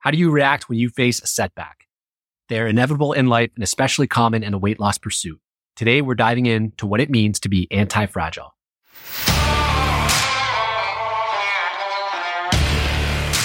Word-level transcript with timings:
How 0.00 0.10
do 0.10 0.16
you 0.16 0.30
react 0.30 0.66
when 0.70 0.78
you 0.78 0.88
face 0.88 1.20
a 1.20 1.26
setback? 1.26 1.86
They're 2.48 2.66
inevitable 2.66 3.12
in 3.12 3.26
life 3.26 3.50
and 3.54 3.62
especially 3.62 4.06
common 4.06 4.42
in 4.42 4.54
a 4.54 4.58
weight 4.58 4.80
loss 4.80 4.96
pursuit. 4.96 5.38
Today, 5.76 6.00
we're 6.00 6.14
diving 6.14 6.46
into 6.46 6.86
what 6.86 7.02
it 7.02 7.10
means 7.10 7.38
to 7.40 7.50
be 7.50 7.68
anti 7.70 8.06
fragile. 8.06 8.54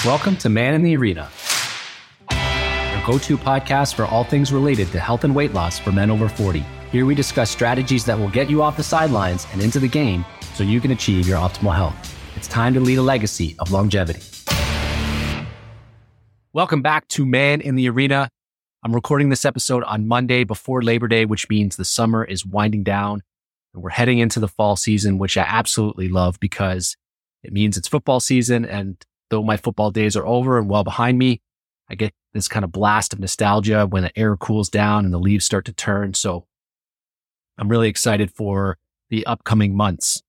Welcome 0.02 0.38
to 0.38 0.48
Man 0.48 0.72
in 0.72 0.82
the 0.82 0.96
Arena, 0.96 1.28
your 2.30 3.06
go 3.06 3.18
to 3.18 3.36
podcast 3.36 3.94
for 3.94 4.06
all 4.06 4.24
things 4.24 4.50
related 4.50 4.90
to 4.92 4.98
health 4.98 5.24
and 5.24 5.36
weight 5.36 5.52
loss 5.52 5.78
for 5.78 5.92
men 5.92 6.10
over 6.10 6.26
40. 6.26 6.64
Here 6.90 7.04
we 7.04 7.14
discuss 7.14 7.50
strategies 7.50 8.06
that 8.06 8.18
will 8.18 8.30
get 8.30 8.48
you 8.48 8.62
off 8.62 8.78
the 8.78 8.82
sidelines 8.82 9.46
and 9.52 9.60
into 9.60 9.78
the 9.78 9.88
game 9.88 10.24
so 10.54 10.64
you 10.64 10.80
can 10.80 10.92
achieve 10.92 11.28
your 11.28 11.36
optimal 11.36 11.76
health. 11.76 12.18
It's 12.34 12.48
time 12.48 12.72
to 12.72 12.80
lead 12.80 12.96
a 12.96 13.02
legacy 13.02 13.56
of 13.58 13.72
longevity. 13.72 14.22
Welcome 16.56 16.80
back 16.80 17.06
to 17.08 17.26
Man 17.26 17.60
in 17.60 17.74
the 17.74 17.86
Arena. 17.90 18.30
I'm 18.82 18.94
recording 18.94 19.28
this 19.28 19.44
episode 19.44 19.84
on 19.84 20.08
Monday 20.08 20.42
before 20.42 20.80
Labor 20.80 21.06
Day, 21.06 21.26
which 21.26 21.50
means 21.50 21.76
the 21.76 21.84
summer 21.84 22.24
is 22.24 22.46
winding 22.46 22.82
down 22.82 23.20
and 23.74 23.82
we're 23.82 23.90
heading 23.90 24.20
into 24.20 24.40
the 24.40 24.48
fall 24.48 24.74
season, 24.74 25.18
which 25.18 25.36
I 25.36 25.42
absolutely 25.42 26.08
love 26.08 26.40
because 26.40 26.96
it 27.42 27.52
means 27.52 27.76
it's 27.76 27.88
football 27.88 28.20
season. 28.20 28.64
And 28.64 28.96
though 29.28 29.42
my 29.42 29.58
football 29.58 29.90
days 29.90 30.16
are 30.16 30.26
over 30.26 30.56
and 30.56 30.66
well 30.66 30.82
behind 30.82 31.18
me, 31.18 31.42
I 31.90 31.94
get 31.94 32.14
this 32.32 32.48
kind 32.48 32.64
of 32.64 32.72
blast 32.72 33.12
of 33.12 33.20
nostalgia 33.20 33.86
when 33.86 34.04
the 34.04 34.18
air 34.18 34.34
cools 34.34 34.70
down 34.70 35.04
and 35.04 35.12
the 35.12 35.18
leaves 35.18 35.44
start 35.44 35.66
to 35.66 35.74
turn. 35.74 36.14
So 36.14 36.46
I'm 37.58 37.68
really 37.68 37.90
excited 37.90 38.30
for 38.30 38.78
the 39.10 39.26
upcoming 39.26 39.76
months. 39.76 40.22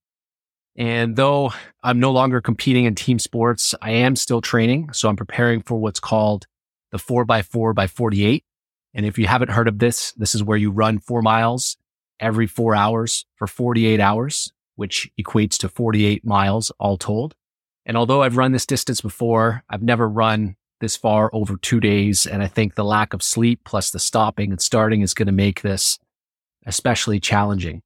And 0.78 1.16
though 1.16 1.52
I'm 1.84 2.00
no 2.00 2.12
longer 2.12 2.40
competing 2.40 2.86
in 2.86 2.94
team 2.94 3.18
sports, 3.18 3.74
I 3.82 3.92
am 3.92 4.16
still 4.16 4.42
training. 4.42 4.94
So 4.94 5.10
I'm 5.10 5.16
preparing 5.16 5.62
for 5.64 5.78
what's 5.78 6.00
called 6.00 6.46
the 6.92 7.00
4x4 7.00 7.74
by 7.74 7.88
48. 7.88 8.44
And 8.94 9.06
if 9.06 9.18
you 9.18 9.28
haven't 9.28 9.52
heard 9.52 9.68
of 9.68 9.80
this, 9.80 10.14
this 10.14 10.36
is 10.36 10.44
where 10.44 10.58
you 10.58 10.72
run 10.72 11.00
four 11.00 11.22
miles 11.22 11.78
every 12.20 12.48
four 12.48 12.76
hours 12.76 13.26
for 13.36 13.48
48 13.48 14.00
hours, 14.00 14.52
which 14.76 15.10
equates 15.20 15.58
to 15.60 15.70
48 15.70 16.26
miles 16.26 16.72
all 16.80 16.98
told. 16.98 17.36
And 17.86 17.98
although 17.98 18.22
I've 18.22 18.38
run 18.38 18.52
this 18.52 18.66
distance 18.66 19.02
before, 19.02 19.64
I've 19.70 19.84
never 19.84 20.08
run 20.08 20.56
this 20.80 20.96
far 20.96 21.30
over 21.34 21.58
two 21.58 21.80
days. 21.80 22.28
And 22.28 22.44
I 22.44 22.48
think 22.48 22.76
the 22.76 22.84
lack 22.84 23.14
of 23.14 23.24
sleep 23.24 23.62
plus 23.66 23.92
the 23.92 24.00
stopping 24.00 24.52
and 24.52 24.62
starting 24.62 25.02
is 25.02 25.14
going 25.14 25.28
to 25.28 25.32
make 25.32 25.62
this 25.62 25.98
especially 26.66 27.20
challenging. 27.20 27.82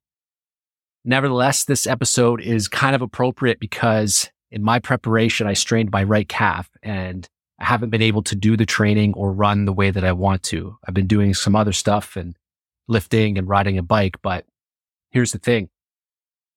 Nevertheless, 1.04 1.64
this 1.64 1.86
episode 1.86 2.40
is 2.40 2.68
kind 2.68 2.94
of 2.94 3.02
appropriate 3.02 3.58
because 3.58 4.30
in 4.52 4.62
my 4.62 4.78
preparation, 4.78 5.48
I 5.48 5.54
strained 5.54 5.90
my 5.90 6.04
right 6.04 6.28
calf 6.28 6.70
and 6.82 7.28
I 7.58 7.64
haven't 7.64 7.90
been 7.90 8.02
able 8.02 8.22
to 8.22 8.36
do 8.36 8.56
the 8.56 8.66
training 8.66 9.14
or 9.14 9.32
run 9.32 9.64
the 9.64 9.72
way 9.72 9.90
that 9.90 10.04
I 10.04 10.12
want 10.12 10.44
to. 10.44 10.76
I've 10.86 10.94
been 10.94 11.08
doing 11.08 11.34
some 11.34 11.56
other 11.56 11.72
stuff 11.72 12.16
and 12.16 12.36
lifting 12.86 13.36
and 13.36 13.48
riding 13.48 13.78
a 13.78 13.82
bike. 13.82 14.16
But 14.22 14.44
here's 15.10 15.32
the 15.32 15.38
thing. 15.38 15.70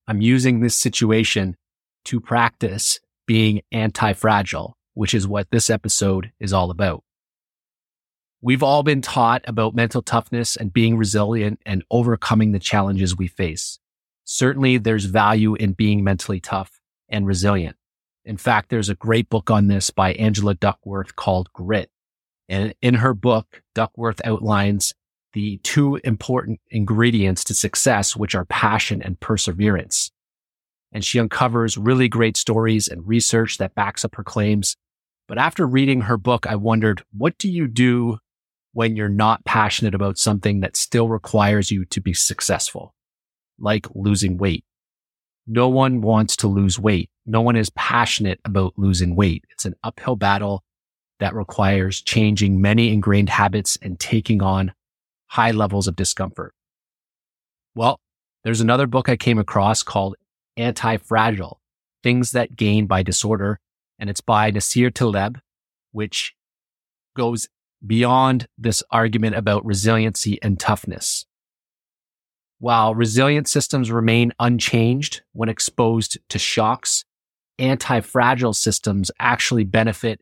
I'm 0.07 0.21
using 0.21 0.59
this 0.59 0.75
situation 0.75 1.57
to 2.05 2.19
practice 2.19 2.99
being 3.25 3.61
anti-fragile, 3.71 4.77
which 4.93 5.15
is 5.15 5.27
what 5.27 5.49
this 5.49 5.71
episode 5.71 6.31
is 6.39 6.53
all 6.53 6.69
about. 6.69 7.03
We've 8.41 8.61
all 8.61 8.83
been 8.83 9.01
taught 9.01 9.41
about 9.47 9.73
mental 9.73 10.03
toughness 10.03 10.55
and 10.55 10.71
being 10.71 10.97
resilient 10.97 11.61
and 11.65 11.83
overcoming 11.89 12.51
the 12.51 12.59
challenges 12.59 13.17
we 13.17 13.27
face. 13.27 13.79
Certainly 14.25 14.79
there's 14.79 15.05
value 15.05 15.53
in 15.55 15.73
being 15.73 16.03
mentally 16.03 16.39
tough 16.39 16.81
and 17.07 17.27
resilient. 17.27 17.77
In 18.25 18.37
fact, 18.37 18.69
there's 18.69 18.89
a 18.89 18.95
great 18.95 19.29
book 19.29 19.51
on 19.51 19.67
this 19.67 19.91
by 19.91 20.13
Angela 20.13 20.55
Duckworth 20.55 21.15
called 21.15 21.53
Grit. 21.53 21.91
And 22.49 22.73
in 22.81 22.95
her 22.95 23.13
book, 23.13 23.61
Duckworth 23.75 24.19
outlines 24.25 24.93
the 25.33 25.57
two 25.57 25.99
important 26.03 26.59
ingredients 26.71 27.43
to 27.43 27.53
success, 27.53 28.15
which 28.15 28.33
are 28.33 28.45
passion 28.45 29.01
and 29.01 29.19
perseverance. 29.19 30.11
And 30.91 31.05
she 31.05 31.19
uncovers 31.19 31.77
really 31.77 32.07
great 32.07 32.35
stories 32.37 32.87
and 32.87 33.07
research 33.07 33.57
that 33.59 33.75
backs 33.75 34.03
up 34.03 34.15
her 34.15 34.23
claims. 34.23 34.75
But 35.27 35.37
after 35.37 35.67
reading 35.67 36.01
her 36.01 36.17
book, 36.17 36.47
I 36.47 36.55
wondered, 36.55 37.03
what 37.15 37.37
do 37.37 37.49
you 37.49 37.67
do 37.67 38.17
when 38.73 38.95
you're 38.95 39.09
not 39.09 39.45
passionate 39.45 39.93
about 39.93 40.17
something 40.17 40.61
that 40.61 40.75
still 40.75 41.09
requires 41.09 41.69
you 41.69 41.85
to 41.85 42.01
be 42.01 42.13
successful? 42.13 42.94
Like 43.59 43.87
losing 43.95 44.37
weight. 44.37 44.63
No 45.47 45.69
one 45.69 46.01
wants 46.01 46.35
to 46.37 46.47
lose 46.47 46.79
weight. 46.79 47.09
No 47.25 47.41
one 47.41 47.55
is 47.55 47.69
passionate 47.71 48.39
about 48.45 48.73
losing 48.77 49.15
weight. 49.15 49.45
It's 49.51 49.65
an 49.65 49.75
uphill 49.83 50.15
battle 50.15 50.63
that 51.19 51.35
requires 51.35 52.01
changing 52.01 52.61
many 52.61 52.91
ingrained 52.91 53.29
habits 53.29 53.77
and 53.81 53.99
taking 53.99 54.41
on 54.41 54.73
high 55.27 55.51
levels 55.51 55.87
of 55.87 55.95
discomfort. 55.95 56.53
Well, 57.75 57.99
there's 58.43 58.61
another 58.61 58.87
book 58.87 59.09
I 59.09 59.15
came 59.15 59.39
across 59.39 59.83
called 59.83 60.15
Anti-Fragile, 60.57 61.59
Things 62.03 62.31
That 62.31 62.55
Gain 62.55 62.85
by 62.85 63.03
Disorder. 63.03 63.59
And 63.97 64.09
it's 64.09 64.21
by 64.21 64.51
Nassim 64.51 64.93
Taleb, 64.93 65.39
which 65.93 66.35
goes 67.15 67.47
beyond 67.85 68.47
this 68.57 68.83
argument 68.91 69.35
about 69.35 69.65
resiliency 69.65 70.37
and 70.41 70.59
toughness. 70.59 71.25
While 72.59 72.95
resilient 72.95 73.47
systems 73.47 73.91
remain 73.91 74.31
unchanged 74.39 75.21
when 75.33 75.49
exposed 75.49 76.17
to 76.29 76.39
shocks, 76.39 77.03
anti-fragile 77.59 78.53
systems 78.53 79.11
actually 79.19 79.65
benefit 79.65 80.21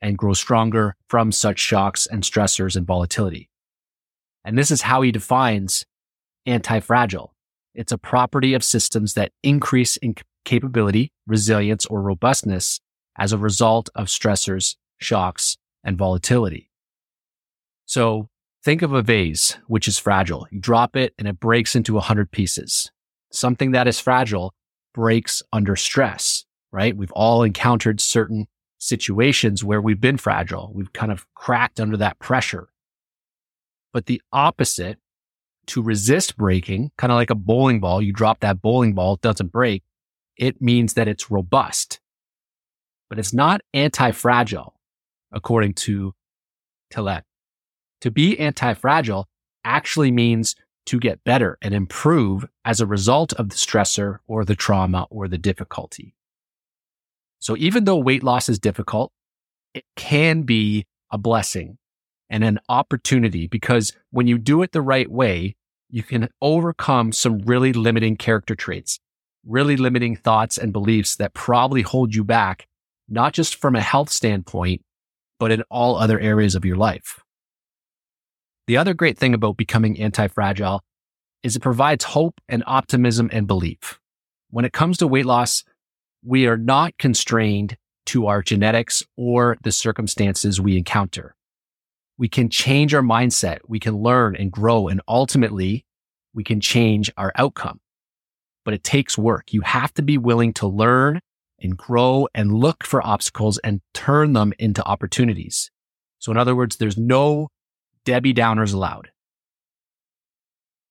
and 0.00 0.16
grow 0.16 0.32
stronger 0.34 0.96
from 1.08 1.32
such 1.32 1.58
shocks 1.58 2.06
and 2.06 2.22
stressors 2.22 2.76
and 2.76 2.86
volatility. 2.86 3.50
And 4.44 4.56
this 4.56 4.70
is 4.70 4.82
how 4.82 5.02
he 5.02 5.10
defines 5.10 5.84
anti-fragile. 6.44 7.34
It's 7.74 7.92
a 7.92 7.98
property 7.98 8.54
of 8.54 8.62
systems 8.62 9.14
that 9.14 9.32
increase 9.42 9.96
in 9.96 10.14
capability, 10.44 11.12
resilience, 11.26 11.84
or 11.86 12.00
robustness 12.00 12.80
as 13.18 13.32
a 13.32 13.38
result 13.38 13.88
of 13.94 14.06
stressors, 14.06 14.76
shocks, 14.98 15.56
and 15.82 15.98
volatility. 15.98 16.70
So 17.86 18.28
Think 18.66 18.82
of 18.82 18.92
a 18.92 19.00
vase, 19.00 19.58
which 19.68 19.86
is 19.86 19.96
fragile. 19.96 20.48
You 20.50 20.58
drop 20.58 20.96
it 20.96 21.14
and 21.20 21.28
it 21.28 21.38
breaks 21.38 21.76
into 21.76 21.98
a 21.98 22.00
hundred 22.00 22.32
pieces. 22.32 22.90
Something 23.30 23.70
that 23.70 23.86
is 23.86 24.00
fragile 24.00 24.54
breaks 24.92 25.40
under 25.52 25.76
stress, 25.76 26.44
right? 26.72 26.96
We've 26.96 27.12
all 27.12 27.44
encountered 27.44 28.00
certain 28.00 28.48
situations 28.78 29.62
where 29.62 29.80
we've 29.80 30.00
been 30.00 30.16
fragile. 30.16 30.72
We've 30.74 30.92
kind 30.92 31.12
of 31.12 31.32
cracked 31.32 31.78
under 31.78 31.96
that 31.98 32.18
pressure. 32.18 32.66
But 33.92 34.06
the 34.06 34.20
opposite 34.32 34.98
to 35.66 35.80
resist 35.80 36.36
breaking, 36.36 36.90
kind 36.98 37.12
of 37.12 37.16
like 37.16 37.30
a 37.30 37.36
bowling 37.36 37.78
ball, 37.78 38.02
you 38.02 38.12
drop 38.12 38.40
that 38.40 38.60
bowling 38.60 38.94
ball, 38.94 39.14
it 39.14 39.20
doesn't 39.20 39.52
break. 39.52 39.84
It 40.36 40.60
means 40.60 40.94
that 40.94 41.06
it's 41.06 41.30
robust, 41.30 42.00
but 43.08 43.20
it's 43.20 43.32
not 43.32 43.60
anti-fragile, 43.72 44.74
according 45.30 45.74
to 45.74 46.14
Taleb. 46.90 47.22
To 48.02 48.10
be 48.10 48.38
anti-fragile 48.38 49.26
actually 49.64 50.10
means 50.10 50.54
to 50.86 51.00
get 51.00 51.24
better 51.24 51.58
and 51.60 51.74
improve 51.74 52.46
as 52.64 52.80
a 52.80 52.86
result 52.86 53.32
of 53.34 53.48
the 53.48 53.56
stressor 53.56 54.18
or 54.26 54.44
the 54.44 54.54
trauma 54.54 55.06
or 55.10 55.28
the 55.28 55.38
difficulty. 55.38 56.14
So 57.38 57.56
even 57.56 57.84
though 57.84 57.96
weight 57.96 58.22
loss 58.22 58.48
is 58.48 58.58
difficult, 58.58 59.12
it 59.74 59.84
can 59.96 60.42
be 60.42 60.86
a 61.10 61.18
blessing 61.18 61.78
and 62.30 62.42
an 62.44 62.58
opportunity 62.68 63.46
because 63.46 63.92
when 64.10 64.26
you 64.26 64.38
do 64.38 64.62
it 64.62 64.72
the 64.72 64.80
right 64.80 65.10
way, 65.10 65.56
you 65.88 66.02
can 66.02 66.28
overcome 66.40 67.12
some 67.12 67.38
really 67.40 67.72
limiting 67.72 68.16
character 68.16 68.54
traits, 68.54 68.98
really 69.44 69.76
limiting 69.76 70.16
thoughts 70.16 70.58
and 70.58 70.72
beliefs 70.72 71.16
that 71.16 71.34
probably 71.34 71.82
hold 71.82 72.14
you 72.14 72.24
back, 72.24 72.66
not 73.08 73.32
just 73.32 73.56
from 73.56 73.76
a 73.76 73.80
health 73.80 74.10
standpoint, 74.10 74.82
but 75.38 75.52
in 75.52 75.62
all 75.70 75.96
other 75.96 76.18
areas 76.18 76.54
of 76.54 76.64
your 76.64 76.76
life. 76.76 77.20
The 78.66 78.76
other 78.76 78.94
great 78.94 79.16
thing 79.16 79.32
about 79.32 79.56
becoming 79.56 80.00
anti-fragile 80.00 80.82
is 81.44 81.54
it 81.54 81.62
provides 81.62 82.02
hope 82.02 82.40
and 82.48 82.64
optimism 82.66 83.30
and 83.32 83.46
belief. 83.46 84.00
When 84.50 84.64
it 84.64 84.72
comes 84.72 84.98
to 84.98 85.06
weight 85.06 85.26
loss, 85.26 85.62
we 86.24 86.46
are 86.46 86.56
not 86.56 86.98
constrained 86.98 87.76
to 88.06 88.26
our 88.26 88.42
genetics 88.42 89.04
or 89.16 89.56
the 89.62 89.70
circumstances 89.70 90.60
we 90.60 90.76
encounter. 90.76 91.36
We 92.18 92.28
can 92.28 92.48
change 92.48 92.92
our 92.92 93.02
mindset. 93.02 93.58
We 93.68 93.78
can 93.78 93.98
learn 93.98 94.34
and 94.34 94.50
grow 94.50 94.88
and 94.88 95.00
ultimately 95.06 95.84
we 96.34 96.42
can 96.42 96.60
change 96.60 97.12
our 97.16 97.32
outcome. 97.36 97.80
But 98.64 98.74
it 98.74 98.82
takes 98.82 99.16
work. 99.16 99.52
You 99.52 99.60
have 99.60 99.94
to 99.94 100.02
be 100.02 100.18
willing 100.18 100.52
to 100.54 100.66
learn 100.66 101.20
and 101.60 101.76
grow 101.76 102.26
and 102.34 102.52
look 102.52 102.84
for 102.84 103.04
obstacles 103.06 103.58
and 103.58 103.80
turn 103.94 104.32
them 104.32 104.52
into 104.58 104.84
opportunities. 104.84 105.70
So 106.18 106.32
in 106.32 106.38
other 106.38 106.56
words, 106.56 106.76
there's 106.76 106.98
no 106.98 107.48
Debbie 108.06 108.32
Downers 108.32 108.72
allowed. 108.72 109.10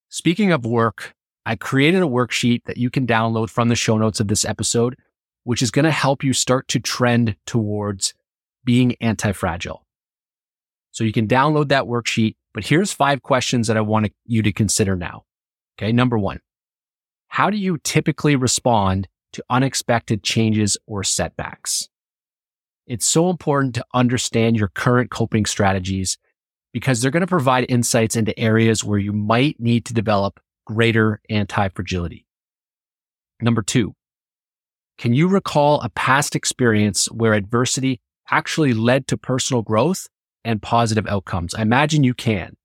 Speaking 0.10 0.52
of 0.52 0.66
work, 0.66 1.16
I 1.46 1.56
created 1.56 2.04
a 2.04 2.08
worksheet 2.08 2.66
that 2.66 2.78
you 2.78 2.90
can 2.90 3.08
download 3.08 3.50
from 3.50 3.70
the 3.70 3.76
show 3.76 3.98
notes 3.98 4.20
of 4.20 4.28
this 4.28 4.46
episode, 4.46 4.98
which 5.44 5.62
is 5.62 5.72
going 5.72 5.86
to 5.86 5.92
help 5.92 6.24
you 6.24 6.34
start 6.34 6.68
to 6.68 6.80
trend 6.80 7.38
towards 7.46 8.14
being 8.64 8.96
anti 9.00 9.32
fragile. 9.32 9.86
So 10.92 11.04
you 11.04 11.14
can 11.14 11.28
download 11.28 11.70
that 11.70 11.86
worksheet, 11.86 12.36
but 12.54 12.66
here's 12.66 12.92
five 12.92 13.22
questions 13.22 13.68
that 13.68 13.78
I 13.78 13.82
want 13.82 14.12
you 14.26 14.42
to 14.44 14.52
consider 14.52 14.96
now. 14.96 15.24
Okay. 15.78 15.92
Number 15.92 16.18
one, 16.18 16.42
how 17.30 17.50
do 17.50 17.58
you 17.58 17.78
typically 17.84 18.36
respond 18.36 19.08
to 19.34 19.44
unexpected 19.50 20.24
changes 20.24 20.78
or 20.86 21.04
setbacks? 21.04 21.88
It's 22.88 23.06
so 23.06 23.30
important 23.30 23.76
to 23.76 23.86
understand 23.94 24.58
your 24.58 24.70
current 24.70 25.12
coping 25.12 25.46
strategies 25.46 26.18
because 26.76 27.00
they're 27.00 27.10
going 27.10 27.22
to 27.22 27.28
provide 27.28 27.66
insights 27.70 28.18
into 28.18 28.38
areas 28.38 28.84
where 28.84 29.00
you 29.00 29.14
might 29.14 29.58
need 29.62 29.86
to 29.86 29.94
develop 29.94 30.42
greater 30.66 31.22
anti-fragility. 31.30 32.26
Number 33.40 33.62
two, 33.62 33.94
can 34.98 35.14
you 35.14 35.30
recall 35.30 35.80
a 35.80 35.90
past 35.92 36.36
experience 36.36 37.10
where 37.10 37.32
adversity 37.32 38.02
actually 38.30 38.74
led 38.74 39.08
to 39.08 39.16
personal 39.16 39.62
growth 39.62 40.08
and 40.44 40.62
positive 40.62 41.08
outcomes? 41.08 41.56
I 41.56 41.62
imagine 41.62 42.04
you 42.04 42.14
can 42.14 42.58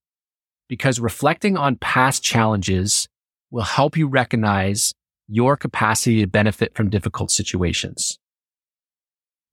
because 0.68 0.98
reflecting 0.98 1.56
on 1.56 1.76
past 1.76 2.20
challenges 2.20 3.06
will 3.52 3.62
help 3.62 3.96
you 3.96 4.08
recognize 4.08 4.92
your 5.28 5.56
capacity 5.56 6.20
to 6.20 6.26
benefit 6.26 6.74
from 6.74 6.90
difficult 6.90 7.30
situations. 7.30 8.18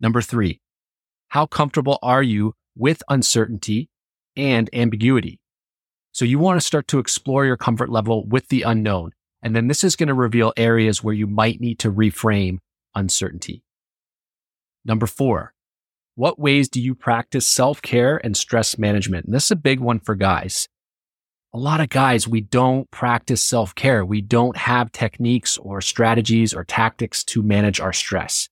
Number 0.01 0.23
three, 0.23 0.61
how 1.27 1.45
comfortable 1.45 1.99
are 2.01 2.23
you 2.23 2.55
with 2.75 3.03
uncertainty 3.07 3.91
and 4.37 4.69
ambiguity? 4.71 5.39
So 6.11 6.25
you 6.25 6.39
want 6.39 6.59
to 6.59 6.65
start 6.65 6.87
to 6.89 6.99
explore 6.99 7.45
your 7.45 7.57
comfort 7.57 7.89
level 7.89 8.25
with 8.25 8.47
the 8.47 8.61
unknown. 8.61 9.11
And 9.43 9.55
then 9.55 9.67
this 9.67 9.83
is 9.83 9.95
going 9.95 10.07
to 10.07 10.13
reveal 10.13 10.53
areas 10.57 11.03
where 11.03 11.13
you 11.13 11.27
might 11.27 11.61
need 11.61 11.79
to 11.79 11.91
reframe 11.91 12.57
uncertainty. 12.95 13.63
Number 14.83 15.05
four, 15.05 15.53
what 16.15 16.39
ways 16.39 16.69
do 16.69 16.81
you 16.81 16.95
practice 16.95 17.45
self 17.45 17.81
care 17.81 18.17
and 18.23 18.35
stress 18.35 18.77
management? 18.79 19.25
And 19.25 19.35
this 19.35 19.45
is 19.45 19.51
a 19.51 19.55
big 19.55 19.79
one 19.79 19.99
for 19.99 20.15
guys. 20.15 20.67
A 21.53 21.59
lot 21.59 21.81
of 21.81 21.89
guys, 21.89 22.27
we 22.27 22.41
don't 22.41 22.89
practice 22.89 23.43
self 23.43 23.75
care. 23.75 24.03
We 24.03 24.21
don't 24.21 24.57
have 24.57 24.91
techniques 24.91 25.57
or 25.57 25.81
strategies 25.81 26.53
or 26.53 26.63
tactics 26.63 27.23
to 27.25 27.43
manage 27.43 27.79
our 27.79 27.93
stress. 27.93 28.49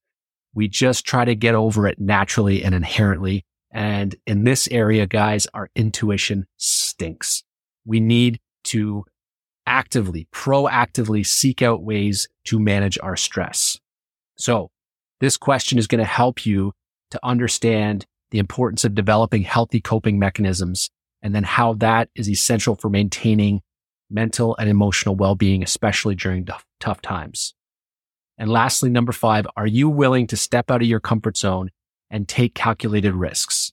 We 0.54 0.68
just 0.68 1.06
try 1.06 1.26
to 1.26 1.36
get 1.36 1.56
over 1.56 1.88
it 1.88 2.00
naturally 2.00 2.64
and 2.64 2.76
inherently. 2.76 3.44
And 3.76 4.16
in 4.26 4.46
this 4.46 4.70
area, 4.72 5.06
guys, 5.06 5.48
our 5.54 5.70
intuition 5.76 6.48
stinks. 6.56 7.44
We 7.86 8.00
need 8.00 8.40
to 8.66 9.04
actively, 9.68 10.30
proactively 10.34 11.26
seek 11.26 11.62
out 11.62 11.84
ways 11.84 12.30
to 12.46 12.58
manage 12.58 12.98
our 13.04 13.18
stress. 13.18 13.78
So 14.38 14.72
this 15.20 15.36
question 15.36 15.78
is 15.78 15.88
going 15.88 16.00
to 16.00 16.06
help 16.06 16.46
you 16.46 16.72
to 17.12 17.20
understand 17.22 18.06
the 18.32 18.40
importance 18.40 18.86
of 18.86 18.96
developing 18.96 19.42
healthy 19.44 19.82
coping 19.82 20.20
mechanisms 20.20 20.90
and 21.22 21.36
then 21.36 21.44
how 21.44 21.74
that 21.74 22.10
is 22.16 22.30
essential 22.30 22.76
for 22.76 22.90
maintaining 22.90 23.62
mental 24.10 24.56
and 24.58 24.70
emotional 24.70 25.16
well-being, 25.16 25.64
especially 25.64 26.16
during 26.16 26.48
tough 26.80 27.02
times. 27.02 27.54
And 28.38 28.50
lastly, 28.50 28.90
number 28.90 29.12
five, 29.12 29.46
are 29.58 29.68
you 29.68 29.90
willing 29.90 30.28
to 30.28 30.38
step 30.38 30.72
out 30.72 30.82
of 30.82 30.88
your 30.88 31.02
comfort 31.02 31.36
zone 31.36 31.72
and 32.10 32.26
take 32.28 32.54
calculated 32.54 33.14
risks? 33.14 33.65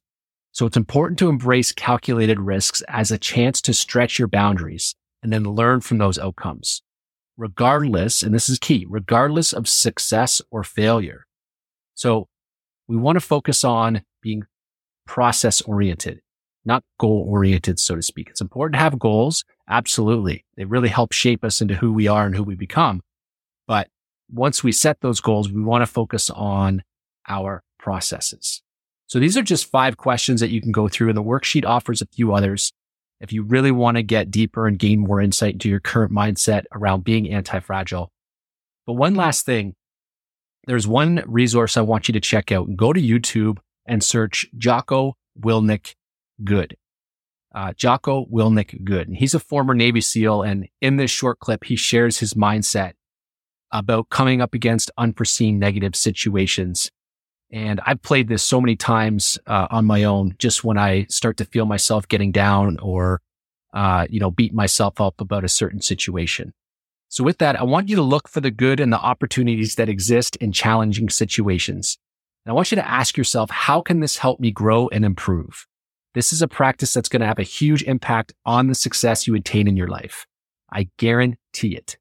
So 0.53 0.67
it's 0.67 0.77
important 0.77 1.19
to 1.19 1.31
embrace 1.31 1.73
calculated 1.73 2.39
risks 2.39 2.83
as 2.87 3.11
a 3.11 3.19
chance 3.19 3.61
to 3.63 3.73
stretch 3.73 4.19
your 4.19 4.29
boundaries 4.29 4.95
and 5.23 5.33
then 5.33 5.45
learn 5.45 5.81
from 5.81 5.99
those 5.99 6.19
outcomes. 6.19 6.83
Regardless, 7.39 8.23
and 8.23 8.35
this 8.35 8.49
is 8.51 8.59
key, 8.59 8.87
regardless 8.89 9.55
of 9.55 9.67
success 9.67 10.43
or 10.51 10.63
failure. 10.63 11.25
So 11.95 12.29
we 12.87 12.97
want 12.97 13.17
to 13.17 13.21
focus 13.21 13.65
on 13.65 14.03
being 14.21 14.43
process 15.07 15.63
oriented, 15.63 16.21
not 16.65 16.85
goal 17.01 17.25
oriented, 17.27 17.79
so 17.79 17.97
to 17.97 18.03
speak. 18.03 18.29
It's 18.29 18.43
important 18.43 18.75
to 18.75 18.81
have 18.81 18.99
goals. 18.99 19.45
Absolutely. 19.69 20.45
They 20.57 20.67
really 20.67 20.91
help 20.91 21.13
shape 21.13 21.45
us 21.45 21.63
into 21.63 21.77
who 21.77 21.93
we 21.93 22.09
are 22.09 22.27
and 22.27 22.37
who 22.37 22.45
we 22.45 22.55
become. 22.55 23.01
But 23.67 23.89
once 24.31 24.63
we 24.63 24.73
set 24.73 25.01
those 25.01 25.21
goals, 25.21 25.51
we 25.51 25.63
want 25.63 25.83
to 25.83 25.87
focus 25.87 26.29
on 26.29 26.83
our 27.27 27.63
processes. 27.79 28.62
So 29.13 29.19
these 29.19 29.37
are 29.37 29.43
just 29.43 29.71
five 29.71 29.99
questions 29.99 30.41
that 30.41 30.49
you 30.49 30.63
can 30.63 30.73
go 30.73 30.89
through 30.89 31.11
and 31.11 31.17
the 31.19 31.23
worksheet 31.23 31.67
offers 31.67 32.01
a 32.01 32.07
few 32.07 32.33
others. 32.33 32.73
If 33.21 33.31
you 33.31 33.43
really 33.43 33.71
want 33.71 33.99
to 33.99 34.03
get 34.03 34.31
deeper 34.31 34.67
and 34.67 34.79
gain 34.79 35.01
more 35.01 35.21
insight 35.21 35.53
into 35.53 35.69
your 35.69 35.81
current 35.81 36.11
mindset 36.11 36.63
around 36.73 37.05
being 37.05 37.31
anti-fragile. 37.31 38.11
But 38.87 38.95
one 38.95 39.15
last 39.15 39.45
thing, 39.45 39.75
there's 40.67 40.89
one 40.89 41.23
resource 41.27 41.77
I 41.77 41.83
want 41.83 42.09
you 42.09 42.13
to 42.15 42.21
check 42.21 42.51
out. 42.51 42.75
Go 42.75 42.95
to 42.95 43.03
YouTube 43.03 43.59
and 43.85 44.03
search 44.03 44.47
Jocko 44.57 45.13
Willink 45.39 45.95
Good. 46.43 46.79
Uh, 47.55 47.75
Jocko 47.75 48.25
Willink 48.33 48.83
Good. 48.83 49.09
And 49.09 49.19
he's 49.19 49.35
a 49.35 49.41
former 49.41 49.75
Navy 49.75 50.01
SEAL. 50.01 50.41
And 50.41 50.71
in 50.81 50.97
this 50.97 51.11
short 51.11 51.39
clip, 51.39 51.65
he 51.65 51.77
shares 51.77 52.21
his 52.21 52.33
mindset 52.33 52.95
about 53.71 54.09
coming 54.09 54.41
up 54.41 54.55
against 54.55 54.91
unforeseen 54.97 55.59
negative 55.59 55.95
situations. 55.95 56.91
And 57.53 57.81
I've 57.85 58.01
played 58.01 58.29
this 58.29 58.43
so 58.43 58.61
many 58.61 58.77
times 58.77 59.39
uh, 59.47 59.69
on 59.71 59.85
my 59.85 60.05
own, 60.05 60.35
just 60.39 60.65
when 60.65 60.79
I 60.79 61.05
start 61.11 61.37
to 61.37 61.45
feel 61.45 61.67
myself 61.67 62.09
getting 62.09 62.33
down 62.33 62.79
or, 62.79 63.21
uh, 63.75 64.07
you 64.09 64.19
know, 64.19 64.31
beat 64.31 64.55
myself 64.55 65.01
up 65.01 65.21
about 65.21 65.45
a 65.45 65.49
certain 65.49 65.83
situation. 65.83 66.55
So 67.09 67.23
with 67.23 67.37
that, 67.39 67.61
I 67.61 67.65
want 67.65 67.91
you 67.91 67.97
to 67.97 68.03
look 68.03 68.27
for 68.27 68.41
the 68.41 68.51
good 68.51 68.81
and 68.81 68.91
the 68.91 68.99
opportunities 68.99 69.75
that 69.75 69.91
exist 69.91 70.37
in 70.37 70.51
challenging 70.53 71.11
situations. 71.11 71.99
And 72.47 72.53
I 72.53 72.55
want 72.55 72.73
you 72.73 72.77
to 72.77 72.89
ask 72.89 73.19
yourself, 73.19 73.51
how 73.51 73.83
can 73.83 74.01
this 74.01 74.17
help 74.17 74.41
me 74.41 74.51
grow 74.51 74.89
and 74.89 75.05
improve? 75.05 75.67
This 76.15 76.33
is 76.33 76.41
a 76.41 76.49
practice 76.49 76.95
that's 76.95 77.11
going 77.11 77.21
to 77.21 77.27
have 77.27 77.39
a 77.39 77.43
huge 77.43 77.83
impact 77.83 78.33
on 78.47 78.69
the 78.69 78.75
success 78.75 79.27
you 79.27 79.35
attain 79.35 79.69
in 79.69 79.77
your 79.77 79.89
life. 79.89 80.27
I 80.73 80.89
guarantee 80.97 81.77
it. 81.77 81.99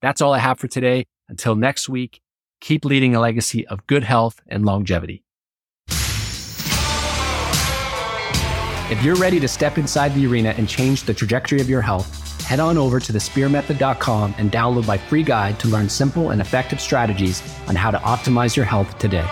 That's 0.00 0.22
all 0.22 0.32
I 0.32 0.38
have 0.38 0.58
for 0.58 0.68
today. 0.68 1.04
Until 1.28 1.54
next 1.54 1.90
week, 1.90 2.22
keep 2.60 2.84
leading 2.84 3.14
a 3.14 3.20
legacy 3.20 3.66
of 3.68 3.86
good 3.86 4.04
health 4.04 4.40
and 4.46 4.64
longevity. 4.64 5.24
If 8.90 9.02
you're 9.02 9.16
ready 9.16 9.38
to 9.40 9.48
step 9.48 9.76
inside 9.76 10.14
the 10.14 10.26
arena 10.26 10.54
and 10.56 10.66
change 10.66 11.02
the 11.02 11.12
trajectory 11.12 11.60
of 11.60 11.68
your 11.68 11.82
health, 11.82 12.42
head 12.46 12.58
on 12.58 12.78
over 12.78 12.98
to 12.98 13.12
thespearmethod.com 13.12 14.34
and 14.38 14.50
download 14.50 14.86
my 14.86 14.96
free 14.96 15.22
guide 15.22 15.60
to 15.60 15.68
learn 15.68 15.90
simple 15.90 16.30
and 16.30 16.40
effective 16.40 16.80
strategies 16.80 17.42
on 17.68 17.76
how 17.76 17.90
to 17.90 17.98
optimize 17.98 18.56
your 18.56 18.64
health 18.64 18.98
today. 18.98 19.28